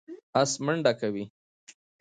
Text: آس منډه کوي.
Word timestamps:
آس 0.41 0.51
منډه 0.65 0.91
کوي. 0.99 1.25